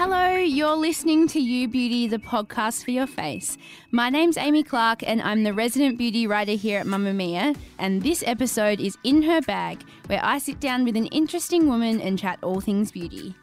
[0.00, 3.58] Hello, you're listening to You Beauty, the podcast for your face.
[3.90, 7.56] My name's Amy Clark, and I'm the resident beauty writer here at Mamamia.
[7.80, 12.00] And this episode is In Her Bag, where I sit down with an interesting woman
[12.00, 13.34] and chat all things beauty.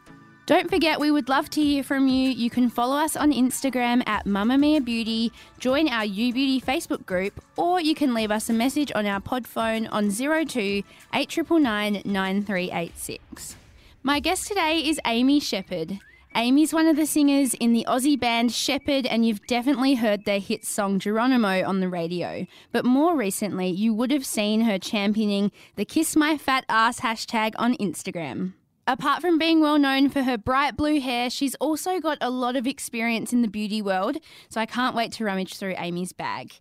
[0.46, 2.30] Don't forget, we would love to hear from you.
[2.30, 7.38] You can follow us on Instagram at Mamamia Beauty, join our You Beauty Facebook group,
[7.58, 10.82] or you can leave us a message on our pod phone on 02
[11.12, 13.56] 899 9386.
[14.02, 16.00] My guest today is Amy Sheppard.
[16.38, 20.38] Amy's one of the singers in the Aussie band Sheppard, and you've definitely heard their
[20.38, 22.46] hit song Geronimo on the radio.
[22.72, 27.54] But more recently, you would have seen her championing the Kiss My Fat Ass hashtag
[27.56, 28.52] on Instagram.
[28.86, 32.54] Apart from being well known for her bright blue hair, she's also got a lot
[32.54, 34.18] of experience in the beauty world,
[34.50, 36.52] so I can't wait to rummage through Amy's bag.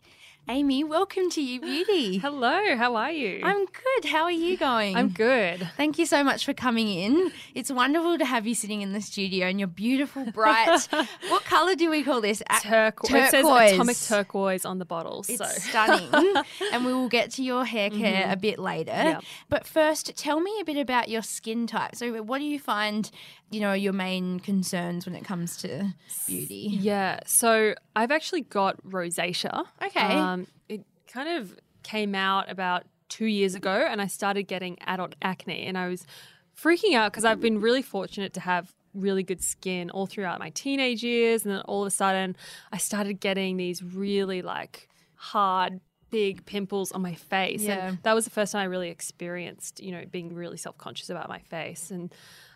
[0.48, 2.18] Amy, welcome to You Beauty.
[2.20, 3.42] Hello, how are you?
[3.44, 4.06] I'm good.
[4.06, 4.96] How are you going?
[4.96, 5.68] I'm good.
[5.76, 7.32] Thank you so much for coming in.
[7.56, 10.88] It's wonderful to have you sitting in the studio and your beautiful, bright.
[11.30, 12.44] what color do we call this?
[12.48, 13.10] A- Turquoise.
[13.10, 15.26] It says atomic turquoise on the bottle.
[15.28, 16.12] It's so stunning.
[16.72, 18.32] and we will get to your hair care mm-hmm.
[18.32, 18.92] a bit later.
[18.92, 19.24] Yep.
[19.50, 21.96] But first, tell me a bit about your skin type.
[21.96, 23.10] So, what do you find,
[23.52, 25.94] you know, your main concerns when it comes to
[26.28, 26.70] beauty?
[26.82, 29.66] yeah, so I've actually got rosacea.
[29.84, 30.00] Okay.
[30.16, 35.16] Um, it kind of came out about two years ago, and I started getting adult
[35.22, 36.06] acne, and I was
[36.60, 40.50] freaking out because I've been really fortunate to have really good skin all throughout my
[40.52, 42.36] teenage years, and then all of a sudden,
[42.72, 45.80] I started getting these really like hard.
[46.12, 47.88] Big pimples on my face, Yeah.
[47.88, 51.10] and that was the first time I really experienced, you know, being really self conscious
[51.10, 51.92] about my face.
[51.92, 52.14] And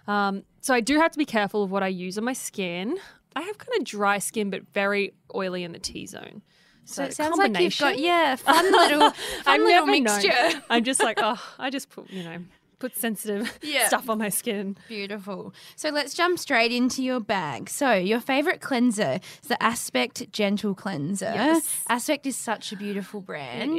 [0.08, 2.98] um, so I do have to be careful of what I use on my skin.
[3.36, 6.42] I have kind of dry skin, but very oily in the T zone.
[6.86, 9.14] So, it sounds like you've got, yeah, fun little, fun
[9.46, 10.04] I've little never known.
[10.04, 10.62] mixture.
[10.72, 12.38] I'm just like, oh, I just put, you know,
[12.80, 13.86] put sensitive Yeah.
[13.88, 14.76] stuff on my skin.
[14.88, 15.54] Beautiful.
[15.76, 17.70] So let's jump straight into your bag.
[17.70, 21.32] So your favorite cleanser is the Aspect Gentle Cleanser.
[21.32, 21.84] Yes.
[21.90, 23.74] Aspect is such a beautiful brand.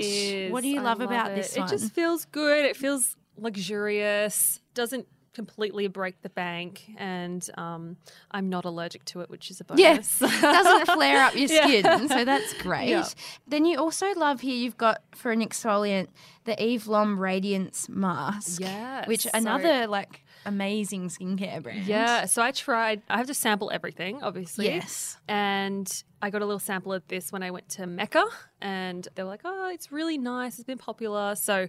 [0.53, 1.35] What do you I love, about it.
[1.35, 2.65] this It just feels good.
[2.65, 4.61] It feels luxurious.
[4.75, 7.97] Doesn't completely break the bank, and um,
[8.31, 9.81] I'm not allergic to it, which is a bonus.
[9.81, 11.67] Yes, doesn't flare up your Yeah.
[11.67, 12.89] skin, so that's great.
[12.91, 13.07] Yeah.
[13.47, 14.55] Then you also love here.
[14.57, 16.09] You've got for an exfoliant
[16.45, 18.61] the Eve Lom Radiance Mask.
[18.61, 21.87] Yes, which so- another like amazing skincare brand.
[21.87, 23.03] Yeah, so I tried.
[23.09, 24.67] I have to sample everything, obviously.
[24.67, 25.19] Yes.
[25.29, 25.91] And
[26.23, 28.25] I got a little sample of this when I went to Mecca,
[28.61, 30.55] and they were like, "Oh, it's really nice.
[30.59, 31.69] It's been popular." So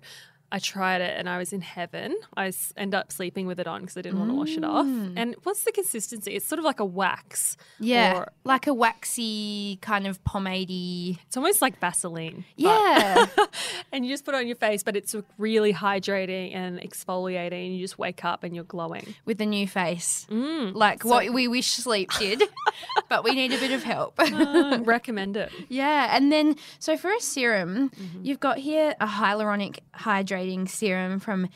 [0.51, 2.15] I tried it, and I was in heaven.
[2.35, 4.85] I end up sleeping with it on because I didn't want to wash it off.
[4.85, 6.35] And what's the consistency?
[6.35, 7.55] It's sort of like a wax.
[7.79, 11.17] Yeah, or like a waxy kind of pomadey.
[11.25, 12.43] it's almost like Vaseline.
[12.57, 13.25] Yeah.
[13.91, 17.67] and you just put it on your face, but it's really hydrating and exfoliating.
[17.67, 19.15] And you just wake up and you're glowing.
[19.25, 20.73] with a new face, Mm.
[20.75, 22.43] like what we wish sleep did,
[23.09, 24.19] but we need a bit of help.
[24.41, 25.51] Uh, recommend it.
[25.69, 28.25] yeah, and then so for a serum, Mm-hmm.
[28.25, 31.49] you've got here a hyaluronic hydrating serum from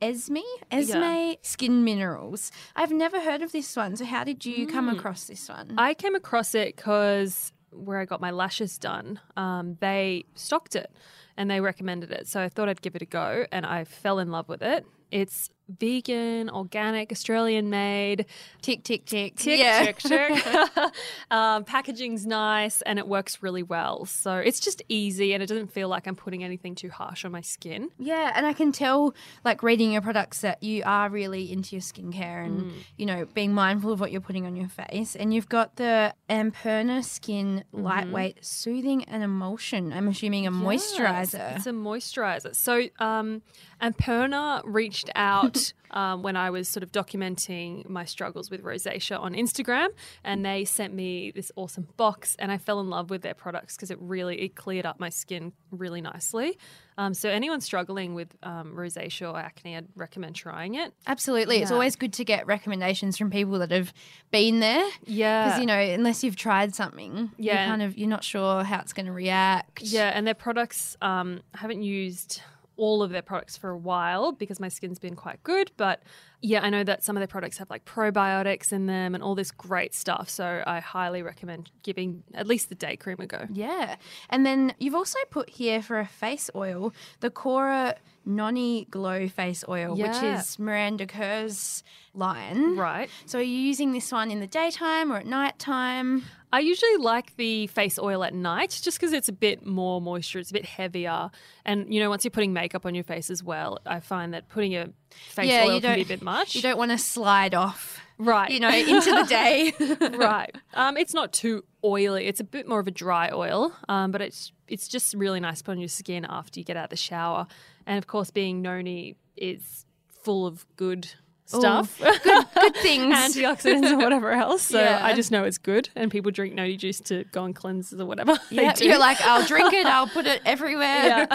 [0.00, 2.50] Esmi, Esmi Skin Minerals.
[2.74, 4.98] I've never heard of this one, so how did you come Mm.
[4.98, 5.74] across this one?
[5.78, 10.90] I came across it because where I got my lashes done, um, they stocked it
[11.36, 12.26] and they recommended it.
[12.26, 14.84] So I thought I'd give it a go and I fell in love with it.
[15.12, 18.26] It's vegan, organic, Australian made.
[18.62, 19.36] tick, tick, tick.
[19.36, 19.84] Tick, yeah.
[19.84, 20.46] tick, tick.
[21.30, 24.04] um, packaging's nice and it works really well.
[24.04, 27.32] So it's just easy and it doesn't feel like I'm putting anything too harsh on
[27.32, 27.90] my skin.
[27.98, 31.82] Yeah, and I can tell, like reading your products, that you are really into your
[31.82, 32.72] skincare and Mm.
[32.98, 35.16] you know being mindful of what you're putting on your face.
[35.16, 37.82] And you've got the Amperna Skin Mm-hmm.
[37.84, 39.92] Lightweight Soothing and Emulsion.
[39.92, 40.60] I'm assuming a Yes,
[40.94, 41.56] moisturizer.
[41.56, 42.54] It's a moisturizer.
[42.54, 43.42] So, um,
[43.80, 49.34] Amperna reached out um, when I was sort of documenting my struggles with rosacea on
[49.34, 49.88] Instagram,
[50.24, 53.76] and they sent me this awesome box, and I fell in love with their products
[53.76, 56.58] because it really it cleared up my skin really nicely.
[56.98, 60.92] Um, so, anyone struggling with um, rosacea or acne, I'd recommend trying it.
[61.06, 63.92] Absolutely, it's always good to get recommendations from people that have
[64.30, 64.86] been there.
[65.06, 67.54] Yeah, Because you know, unless you've tried something, Yeah.
[67.64, 69.82] you're kind of you're not sure how it's going to react.
[69.82, 72.40] Yeah, and their products, um, I haven't used
[72.76, 75.70] all of their products for a while because my skin's been quite good.
[75.76, 76.02] But
[76.40, 79.34] yeah, I know that some of their products have like probiotics in them and all
[79.34, 80.28] this great stuff.
[80.28, 83.46] So I highly recommend giving at least the day cream a go.
[83.52, 83.96] Yeah.
[84.30, 89.64] And then you've also put here for a face oil the Kora Noni Glow Face
[89.68, 91.82] Oil, which is Miranda Kerr's
[92.14, 92.76] line.
[92.76, 93.08] Right.
[93.26, 96.24] So are you using this one in the daytime or at night time?
[96.52, 100.38] I usually like the face oil at night just because it's a bit more moisture,
[100.38, 101.30] it's a bit heavier.
[101.64, 104.50] And, you know, once you're putting makeup on your face as well, I find that
[104.50, 106.54] putting a face Yeah, oil can be a bit much.
[106.54, 108.50] You don't want to slide off Right.
[108.50, 109.72] You know, into the day.
[110.16, 110.54] right.
[110.74, 112.26] Um, it's not too oily.
[112.26, 115.58] It's a bit more of a dry oil, um, but it's it's just really nice
[115.58, 117.46] to put on your skin after you get out of the shower.
[117.86, 121.08] And of course, being noni is full of good
[121.44, 124.62] stuff, good, good things, antioxidants and whatever else.
[124.62, 125.00] So Yeah.
[125.04, 128.06] I just know it's good, and people drink noni juice to go on cleanses or
[128.06, 128.38] whatever.
[128.50, 128.86] they Yeah, do.
[128.86, 129.84] you're like, I'll drink it.
[129.84, 130.86] I'll put it everywhere.
[130.86, 131.26] yeah.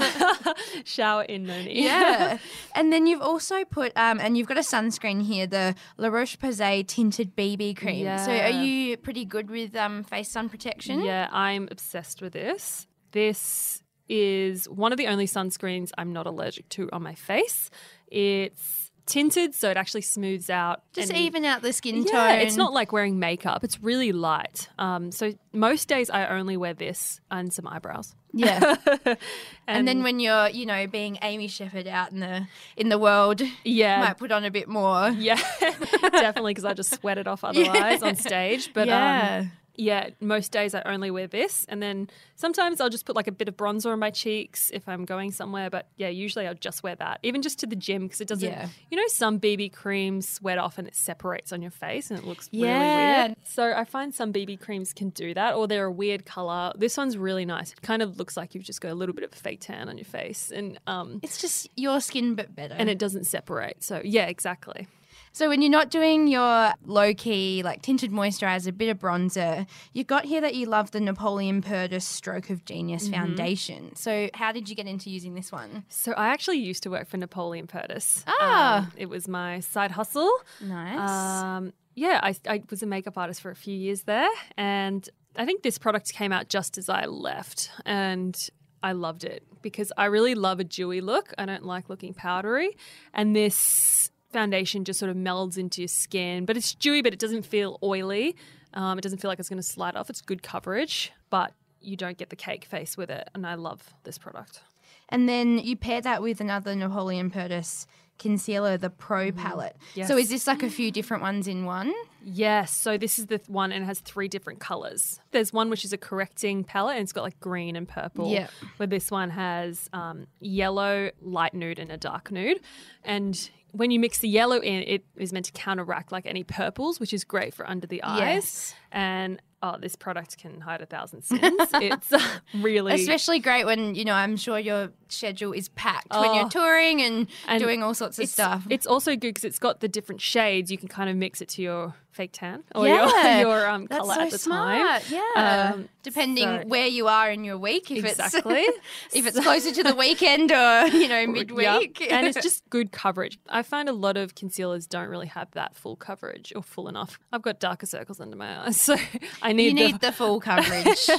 [0.86, 1.84] shower in noni.
[1.84, 2.40] Yeah.
[2.74, 6.38] and then you've also put, um, and you've got a sunscreen here, the La Roche
[6.40, 8.06] Posay tinted BB cream.
[8.06, 8.26] Yeah.
[8.26, 11.04] So are you pretty good with um, face sun protection?
[11.04, 12.88] Yeah, I'm obsessed with this.
[13.12, 17.70] This is one of the only sunscreens I'm not allergic to on my face.
[18.08, 20.82] It's tinted, so it actually smooths out.
[20.94, 22.14] Just any- even out the skin tone.
[22.14, 23.64] Yeah, it's not like wearing makeup.
[23.64, 24.68] It's really light.
[24.78, 28.16] Um, so most days I only wear this and some eyebrows.
[28.34, 28.76] Yeah.
[29.06, 29.18] and,
[29.68, 33.42] And then when you're, you know, being Amy Sheppard out in the in the world,
[33.64, 35.10] yeah, might put on a bit more.
[35.10, 35.40] yeah,
[36.02, 38.74] definitely because I just sweat it off otherwise on stage.
[38.74, 39.40] But Yeah.
[39.44, 43.28] um, yeah, most days I only wear this, and then sometimes I'll just put like
[43.28, 45.70] a bit of bronzer on my cheeks if I'm going somewhere.
[45.70, 48.50] But yeah, usually I'll just wear that, even just to the gym because it doesn't.
[48.50, 48.68] Yeah.
[48.92, 52.26] You know, some BB creams sweat off and it separates on your face and it
[52.26, 52.74] looks Yeah.
[52.74, 53.38] really weird.
[53.46, 56.74] So I find some BB creams can do that, or they're a weird color.
[56.76, 57.72] This one's really nice.
[57.72, 59.90] It kind of looks like you've just got a little bit of a fake tan
[59.90, 62.76] on your face, and um, It's just your skin, but better.
[62.78, 63.84] and it doesn't separate.
[63.84, 64.88] So yeah, exactly.
[65.34, 70.04] So when you're not doing your low key like tinted moisturizer, bit of bronzer, you
[70.04, 73.14] got here that you love the Napoleon Perdis Stroke of Genius Mm-hmm.
[73.14, 73.96] foundation.
[73.96, 75.86] So how did you get into using this one?
[75.90, 78.24] So I actually used to work for Napoleon Perdis.
[78.28, 78.78] Ah.
[78.80, 80.32] Um, it was my side hustle.
[80.62, 81.10] Nice.
[81.10, 85.46] Um, yeah, I, I was a makeup artist for a few years there, and I
[85.46, 88.36] think this product came out just as I left, and
[88.84, 91.34] I loved it because I really love a dewy look.
[91.40, 92.78] I don't like looking powdery,
[93.14, 97.20] and this foundation just sort of melds into your skin, but it's dewy, but it
[97.20, 98.36] doesn't feel oily.
[98.74, 100.10] Um, it doesn't feel like it's going to slide off.
[100.10, 103.94] It's good coverage, but you don't get the cake face with it, and I love
[104.04, 104.62] this product.
[105.10, 107.86] and then you pair that with another Napoleon Perdis
[108.20, 109.76] concealer, the Pro palette.
[109.76, 110.00] Mm-hmm.
[110.00, 110.08] Yes.
[110.08, 111.94] So is this like a few different ones in one?
[112.26, 115.20] Yes, so this is the one and it has three different colors.
[115.32, 118.30] There's one which is a correcting palette and it's got like green and purple.
[118.32, 118.48] Yeah.
[118.78, 122.60] Where this one has um, yellow, light nude, and a dark nude.
[123.04, 127.00] And when you mix the yellow in, it is meant to counteract like any purples,
[127.00, 128.20] which is great for under the eyes.
[128.20, 128.76] Yes.
[128.92, 131.42] And oh, this product can hide a thousand sins.
[131.74, 132.20] it's uh,
[132.56, 136.34] really Especially great when, you know, I'm sure your schedule is packed when Oh.
[136.42, 138.66] you're touring and, And doing all sorts of it's, stuff.
[138.70, 140.72] It's also good because it's got the different shades.
[140.72, 143.40] You can kind of mix it to your fake tan or Yeah.
[143.42, 145.04] your, your um, color so at the smart.
[145.04, 145.22] time.
[145.36, 145.72] Yeah.
[145.76, 148.62] Um, Depending so- where you are in your week, if Exactly.
[148.62, 148.80] it's
[149.14, 152.12] if it's closer to the weekend or you know midweek, Yep.
[152.12, 153.38] and it's just good coverage.
[153.50, 157.20] I find a lot of concealers don't really have that full coverage or full enough.
[157.32, 158.96] I've got darker circles under my eyes, so
[159.42, 161.10] I need you need the full coverage.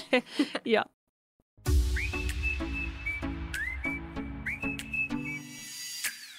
[0.65, 0.85] yeah.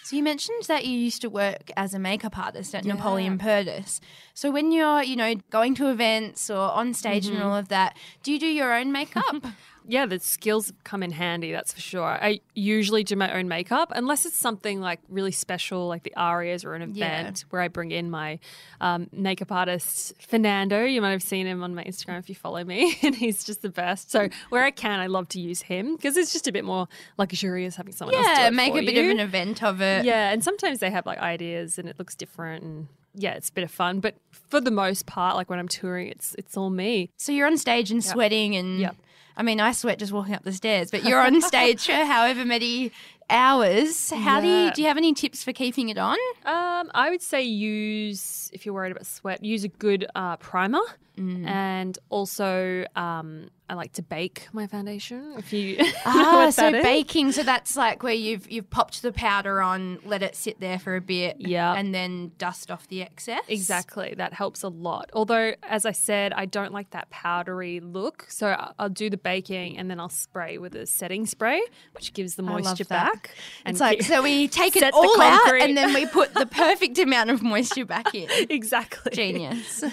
[0.10, 4.00] So you mentioned that you used to work as a makeup artist at Napoleon Perdis.
[4.34, 7.36] So when you're you know going to events or on stage Mm-hmm.
[7.36, 9.46] and all of that, do you do your own makeup?
[9.90, 12.04] Yeah, the skills come in handy, that's for sure.
[12.06, 16.64] I usually do my own makeup unless it's something like really special, like the Arias
[16.64, 16.96] or an event
[17.40, 17.48] Yeah.
[17.50, 18.38] where I bring in my
[18.80, 20.84] um, makeup artist, Fernando.
[20.86, 23.62] You might have seen him on my Instagram if you follow me, and he's just
[23.64, 24.12] the best.
[24.12, 26.88] So where I can, I love to use him because it's just a bit more
[27.18, 29.06] luxurious having someone else do yeah, make a bit you.
[29.06, 30.06] of an event of it.
[30.06, 33.54] Yeah, and sometimes they have like ideas and it looks different and yeah, it's a
[33.54, 34.00] bit of fun.
[34.02, 37.10] But for the most part, like when I'm touring, it's it's all me.
[37.18, 38.96] So you're on stage and sweating and Yep.
[39.40, 42.44] I mean I sweat just walking up the stairs, but you're on stage for however
[42.46, 42.92] many
[43.30, 44.10] hours.
[44.12, 46.18] How do you do you have any tips for keeping it on?
[46.46, 50.82] Um, I would say use if you're worried about sweat, use a good uh, primer,
[51.18, 51.46] Mm.
[51.48, 55.36] and also um, I like to bake my foundation.
[55.38, 57.32] If you Ah, so baking.
[57.34, 60.96] So that's like where you've you've popped the powder on, let it sit there for
[60.96, 61.74] a bit, Yeah.
[61.76, 63.44] and then dust off the excess.
[63.48, 65.12] Exactly, that helps a lot.
[65.14, 69.78] Although, as I said, I don't like that powdery look, so I'll do the baking
[69.78, 71.62] and then I'll spray with a setting spray,
[71.94, 73.14] which gives the I love moisture that.
[73.14, 73.30] back.
[73.66, 76.98] And It's like so we take it all out and then we put the perfect
[76.98, 78.28] amount of moisture back in.
[78.50, 79.84] exactly Genius.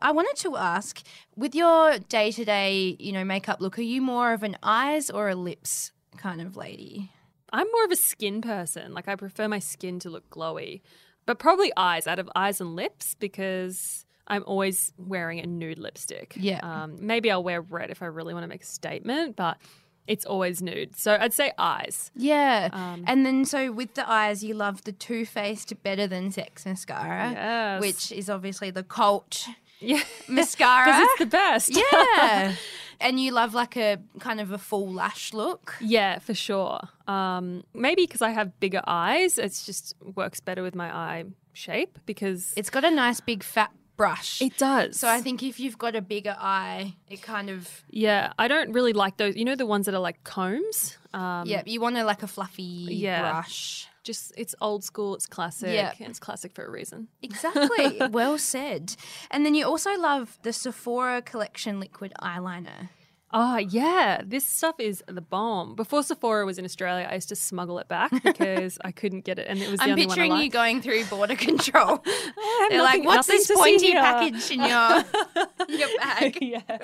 [0.00, 1.02] I wanted to ask,
[1.36, 5.10] with your day to day, you know, makeup look, are you more of an eyes
[5.10, 7.10] or a lips kind of lady?
[7.52, 8.94] I'm more of a skin person.
[8.94, 10.82] Like I prefer my skin to look glowy,
[11.26, 16.34] but probably eyes out of eyes and lips because I'm always wearing a nude lipstick.
[16.36, 16.60] Yeah.
[16.62, 19.56] Um, maybe I'll wear red if I really want to make a statement, but
[20.06, 20.96] it's always nude.
[20.96, 22.10] So I'd say eyes.
[22.14, 22.68] Yeah.
[22.72, 26.64] Um, and then so with the eyes, you love the Too Faced Better Than Sex
[26.66, 27.80] mascara, Yes.
[27.80, 29.46] which is obviously the cult
[29.80, 30.02] Yeah.
[30.28, 30.86] mascara.
[30.86, 31.76] Because it's the best.
[32.14, 32.54] yeah.
[33.00, 35.76] and you love like a kind of a full lash look.
[35.80, 36.80] Yeah, for sure.
[37.08, 41.98] Um, maybe because I have bigger eyes, it's just works better with my eye shape
[42.06, 44.40] because It's got a nice big fat brush.
[44.40, 44.98] it does.
[44.98, 48.72] so I think if you've got a bigger eye, it kind of yeah, I don't
[48.72, 49.36] really like those.
[49.36, 50.96] You know the ones that are like combs.
[51.12, 53.20] Um, yeah, you want a like a fluffy Yeah.
[53.32, 53.88] brush.
[54.02, 55.14] Just it's old school.
[55.14, 55.74] It's classic.
[55.74, 55.92] Yeah.
[55.98, 57.08] and it's classic for a reason.
[57.22, 58.00] Exactly.
[58.10, 58.96] well said.
[59.30, 62.88] And then you also love the Sephora collection liquid eyeliner.
[63.32, 65.76] Oh yeah, this stuff is the bomb.
[65.76, 69.38] Before Sephora was in Australia, I used to smuggle it back because I couldn't get
[69.38, 71.98] it, and it was the I'm only one I picturing you going through border control.
[72.04, 75.04] They're nothing- like, "What's this pointy here." package in your
[75.78, 76.78] your bag?" yeah,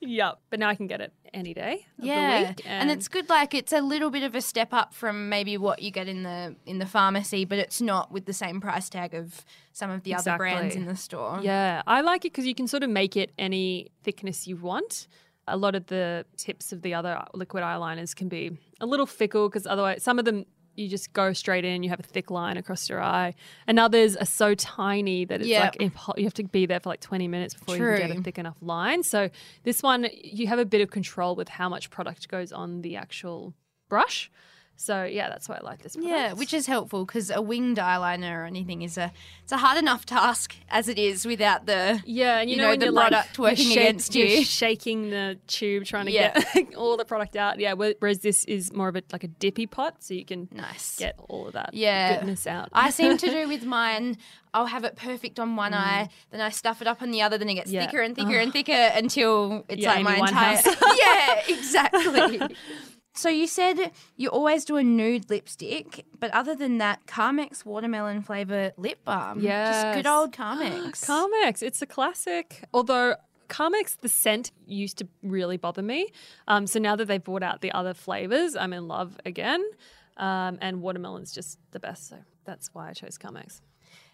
[0.00, 0.38] yep.
[0.50, 1.86] But now I can get it any day.
[2.00, 3.28] Of Yeah, the week, and it's good.
[3.28, 6.24] Like it's a little bit of a step up from maybe what you get in
[6.24, 10.02] the in the pharmacy, but it's not with the same price tag of some of
[10.02, 11.38] the other brands in the store.
[11.42, 15.06] Yeah, I like it because you can sort of make it any thickness you want.
[15.48, 19.48] A lot of the tips of the other liquid eyeliners can be a little fickle
[19.48, 20.44] because otherwise, some of them
[20.74, 23.34] you just go straight in, you have a thick line across your eye,
[23.66, 25.62] and others are so tiny that it's Yep.
[25.62, 28.16] like impo- you have to be there for like 20 minutes before you can get
[28.18, 29.02] a thick enough line.
[29.02, 29.28] So,
[29.64, 32.96] this one, you have a bit of control with how much product goes on the
[32.96, 33.52] actual
[33.90, 34.30] brush.
[34.82, 36.10] So, yeah, that's why I like this product.
[36.12, 39.12] Yeah, which is helpful because a winged eyeliner or anything is a
[39.44, 42.70] it's a hard enough task as it is without the Yeah, and you, you know,
[42.74, 46.40] know, the like, product you're working shake- against you're shaking the tube trying to Yeah.
[46.54, 47.60] get all the product out.
[47.60, 50.96] Yeah, whereas this is more of a like a dippy pot, so you can nice.
[50.96, 52.16] get all of that Yeah.
[52.18, 52.68] goodness out.
[52.72, 54.16] I seem to do with mine.
[54.54, 57.38] I'll have it perfect on one eye, then I stuff it up on the other,
[57.38, 57.74] then it gets Mm.
[57.74, 57.86] Yeah.
[57.86, 60.60] thicker and thicker and thicker until it's Yeah, like my entire.
[60.98, 62.56] Yeah, exactly.
[63.14, 68.22] So you said you always do a nude lipstick, but other than that, Carmex watermelon
[68.22, 69.40] flavor lip balm.
[69.40, 70.90] Yeah, just good old Carmex.
[71.06, 72.64] Carmex, it's a classic.
[72.72, 73.16] Although
[73.48, 76.10] Carmex, the scent used to really bother me.
[76.48, 79.62] Um, so now that they've brought out the other flavors, I'm in love again.
[80.16, 82.08] Um, and watermelon's just the best.
[82.08, 83.60] So that's why I chose Carmex.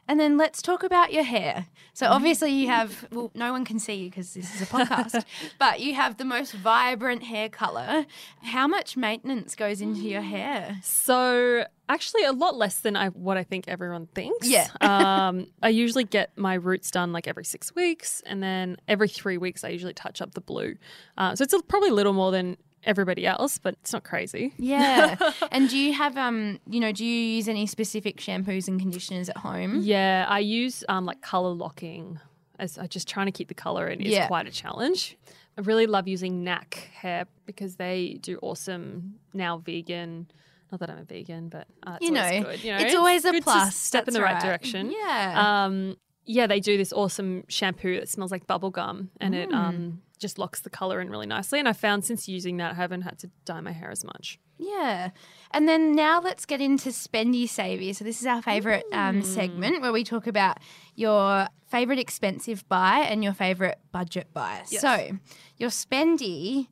[0.09, 1.67] And then let's talk about your hair.
[1.93, 2.15] So Mm-hmm.
[2.15, 5.25] obviously you have well, no one can see you because this is a podcast,
[5.59, 8.07] but you have the most vibrant hair color.
[8.43, 10.79] How much maintenance goes into your hair?
[10.83, 14.49] So actually, a lot less than I what I think everyone thinks.
[14.49, 14.69] Yeah.
[14.81, 19.37] um, I usually get my roots done like every six weeks, and then every three
[19.39, 20.77] weeks I usually touch up the blue.
[21.17, 22.57] Uh, so it's probably a little more than
[22.89, 24.53] everybody else, but it's not crazy.
[24.59, 25.17] Yeah.
[25.53, 29.29] and do you have um, you know, do you use any specific shampoos and conditioners
[29.29, 29.81] at home?
[29.83, 32.19] Yeah, I use um, like color locking
[32.59, 34.27] as I just trying to keep the color in is Yeah.
[34.27, 35.17] quite a challenge.
[35.57, 40.27] I really love using NAK hair because they do awesome now vegan.
[40.73, 42.65] Not that I'm a vegan, but uh, it's You know, good.
[42.65, 44.43] You know, it's always a plus, step in the right right.
[44.43, 44.91] direction.
[44.91, 45.65] Yeah.
[45.65, 49.55] Um, yeah, they do this awesome shampoo that smells like bubble gum, and it Mm.
[49.55, 51.59] um, just locks the color in really nicely.
[51.59, 54.39] And I found since using that, I haven't had to dye my hair as much.
[54.59, 55.11] Yeah.
[55.53, 57.93] And then now let's get into Spendy Savvy.
[57.93, 60.59] So this is our favorite um, segment where we talk about
[60.95, 64.63] your favorite expensive buy and your favorite budget buy.
[64.71, 64.81] Yes.
[64.81, 65.19] So
[65.57, 66.69] your Spendy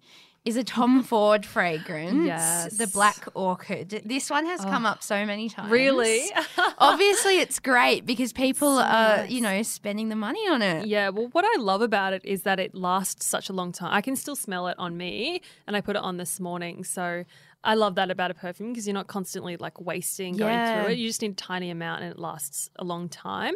[0.47, 2.79] is a Tom Ford fragrance, Yes.
[2.79, 4.03] the Black Orchid.
[4.05, 4.91] This one has come oh.
[4.91, 5.71] up so many times.
[5.71, 6.31] Really?
[6.79, 9.31] Obviously, it's great because people So are, nice.
[9.31, 10.87] you know, spending the money on it.
[10.87, 13.93] Yeah, well, what I love about it is that it lasts such a long time.
[13.93, 16.85] I can still smell it on me, and I put it on this morning.
[16.85, 17.25] So
[17.65, 20.83] I love that about a perfume because you're not constantly like wasting going Yeah.
[20.85, 20.99] through it.
[20.99, 23.55] You just need a tiny amount, and it lasts a long time.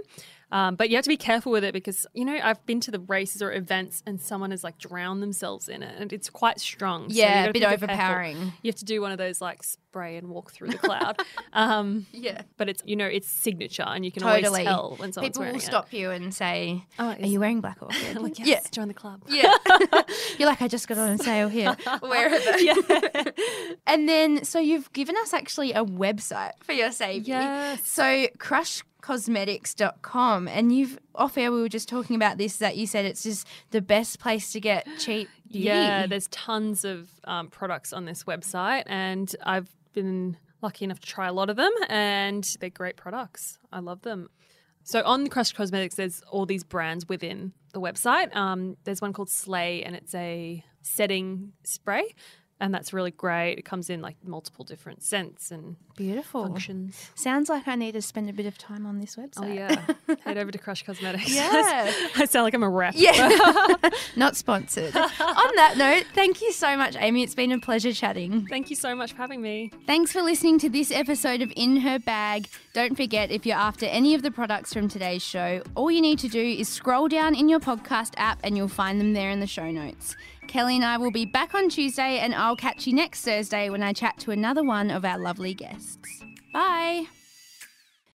[0.53, 2.91] Um, but you have to be careful with it because you know I've been to
[2.91, 6.59] the races or events and someone has like drowned themselves in it, and it's quite
[6.61, 7.07] strong.
[7.09, 7.85] Yeah, gotta a bit be careful.
[7.85, 8.53] overpowering.
[8.63, 11.21] You have to do one of those like spray and walk through the cloud.
[11.53, 12.43] um, Yeah.
[12.57, 14.47] but it's you know it's signature, and you can Totally.
[14.47, 15.67] always tell when someone's People wearing will it.
[15.67, 18.17] stop you and say, Oh, Are you wearing Black Orchid?
[18.21, 18.61] Like, yes, Yeah.
[18.73, 19.23] join the club.
[19.29, 19.55] Yeah.
[20.39, 21.77] You're like, I just got on a sale here.
[22.01, 22.65] Where are they?
[22.65, 23.25] Yeah.
[23.87, 27.25] And then, so you've given us actually a website for your saving.
[27.27, 27.87] Yes.
[27.89, 28.29] So
[29.01, 30.49] crushcosmetics.com.
[30.49, 33.47] And you've, off air, we were just talking about this, that you said it's just
[33.71, 35.67] the best place to get cheap beauty.
[35.67, 41.07] Yeah, there's tons of um, products on this website, and I've been lucky enough to
[41.07, 43.59] try a lot of them, and they're great products.
[43.73, 44.29] I love them.
[44.83, 48.35] So on Crush Cosmetics, there's all these brands within the website.
[48.35, 52.15] Um, there's one called Slay, and it's a setting spray.
[52.61, 53.55] And that's really great.
[53.59, 56.45] It comes in like multiple different scents and Beautiful.
[56.45, 57.11] functions.
[57.15, 59.43] Sounds like I need to spend a bit of time on this website.
[59.43, 61.35] Oh yeah, head over to Crush Cosmetics.
[61.35, 61.93] Yeah.
[62.17, 62.95] I sound like I'm a rep.
[62.97, 63.29] Yeah.
[64.17, 64.95] Not sponsored.
[64.97, 65.11] on
[65.57, 67.23] that note, thank you so much, Amy.
[67.23, 68.47] It's been a pleasure chatting.
[68.47, 69.73] Thank you so much for having me.
[69.87, 72.49] Thanks for listening to this episode of In Her Bag.
[72.73, 76.19] Don't forget, if you're after any of the products from today's show, all you need
[76.21, 79.41] to do is scroll down in your podcast app and you'll find them there in
[79.41, 80.17] the show notes.
[80.51, 83.85] Kelly and I will be back on Tuesday, and I'll catch you next Thursday when
[83.85, 86.25] I chat to another one of our lovely guests.
[86.53, 87.05] Bye.